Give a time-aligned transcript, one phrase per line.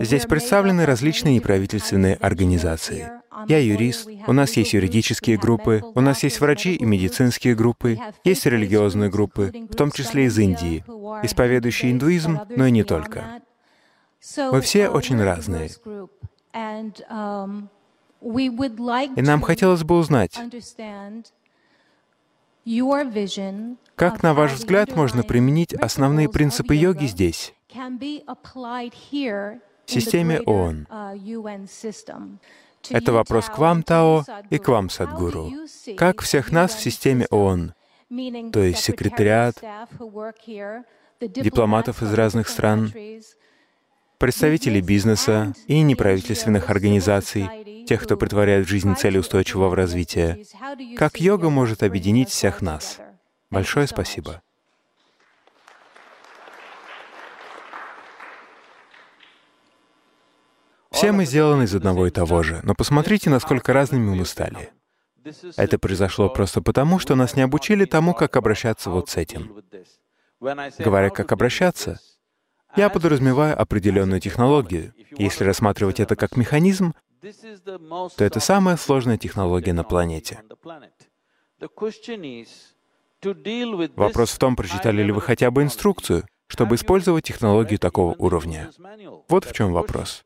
[0.00, 3.10] Здесь представлены различные неправительственные организации.
[3.48, 8.44] Я юрист, у нас есть юридические группы, у нас есть врачи и медицинские группы, есть
[8.44, 10.84] религиозные группы, в том числе из Индии,
[11.22, 13.40] исповедующие индуизм, но и не только.
[14.36, 15.70] Мы все очень разные.
[19.16, 20.38] И нам хотелось бы узнать,
[23.94, 27.54] как, на ваш взгляд, можно применить основные принципы йоги здесь,
[29.90, 30.86] системе ООН?
[32.90, 35.52] Это вопрос к вам, Тао, и к вам, Садгуру.
[35.96, 37.74] Как всех нас в системе ООН,
[38.52, 39.56] то есть секретариат,
[41.20, 42.92] дипломатов из разных стран,
[44.18, 47.48] представителей бизнеса и неправительственных организаций,
[47.86, 50.38] тех, кто притворяет в жизнь цели устойчивого развития.
[50.96, 52.98] Как йога может объединить всех нас?
[53.50, 54.42] Большое спасибо.
[61.00, 64.70] Все мы сделаны из одного и того же, но посмотрите, насколько разными мы стали.
[65.56, 69.64] Это произошло просто потому, что нас не обучили тому, как обращаться вот с этим.
[70.78, 71.98] Говоря, как обращаться,
[72.76, 74.92] я подразумеваю определенную технологию.
[75.16, 80.42] Если рассматривать это как механизм, то это самая сложная технология на планете.
[83.96, 88.70] Вопрос в том, прочитали ли вы хотя бы инструкцию, чтобы использовать технологию такого уровня.
[89.30, 90.24] Вот в чем вопрос.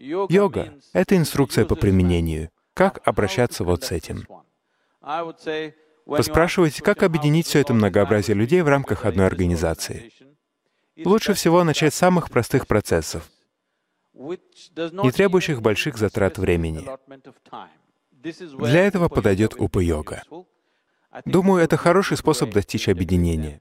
[0.00, 2.50] Йога— это инструкция по применению.
[2.72, 4.26] Как обращаться вот с этим?
[6.06, 10.10] Поспрашивайте, как объединить все это многообразие людей в рамках одной организации.
[11.04, 13.30] Лучше всего начать с самых простых процессов,
[14.14, 16.88] не требующих больших затрат времени.
[18.10, 20.22] Для этого подойдет упа-йога.
[21.26, 23.60] Думаю, это хороший способ достичь объединения,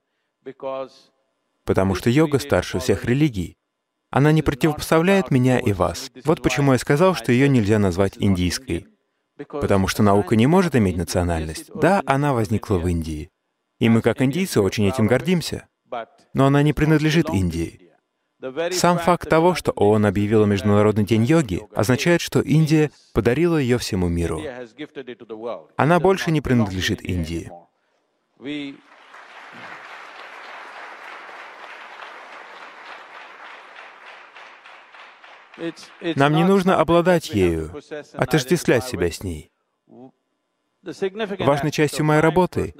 [1.65, 3.58] потому что йога старше всех религий.
[4.11, 6.11] Она не противопоставляет меня и вас.
[6.25, 8.87] Вот почему я сказал, что ее нельзя назвать индийской.
[9.37, 11.69] Потому что наука не может иметь национальность.
[11.73, 13.29] Да, она возникла в Индии.
[13.79, 15.67] И мы, как индийцы, очень этим гордимся.
[16.33, 17.89] Но она не принадлежит Индии.
[18.71, 24.07] Сам факт того, что ООН объявила Международный день йоги, означает, что Индия подарила ее всему
[24.07, 24.41] миру.
[25.75, 27.51] Она больше не принадлежит Индии.
[36.15, 37.71] Нам не нужно обладать ею,
[38.13, 39.51] отождествлять себя с ней.
[40.81, 42.73] Важной частью моей работы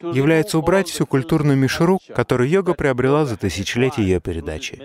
[0.00, 4.80] является убрать всю культурную мишуру, которую йога приобрела за тысячелетия ее передачи.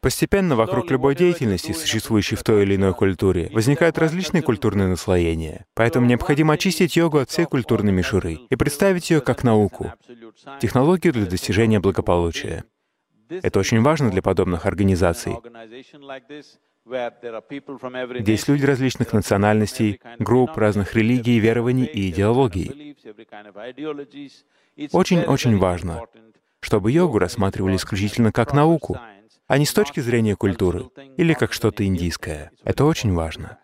[0.00, 5.64] Постепенно вокруг любой деятельности, существующей в той или иной культуре, возникают различные культурные наслоения.
[5.72, 9.94] Поэтому необходимо очистить йогу от всей культурной мишуры и представить ее как науку,
[10.60, 12.64] технологию для достижения благополучия.
[13.42, 15.36] Это очень важно для подобных организаций,
[18.20, 22.96] где есть люди различных национальностей, групп, разных религий, верований и идеологий.
[24.92, 26.02] Очень-очень важно,
[26.60, 28.98] чтобы йогу рассматривали исключительно как науку,
[29.46, 32.50] а не с точки зрения культуры или как что-то индийское.
[32.64, 33.58] Это очень важно.